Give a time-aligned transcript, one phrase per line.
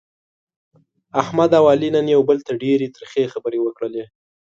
[1.21, 4.03] احمد او علي نن یو بل ته ډېرې ترخې خبرې وکړلې.